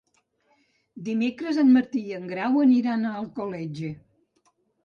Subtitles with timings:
[1.09, 3.93] Dimecres en Martí i en Grau aniran a Alcoletge.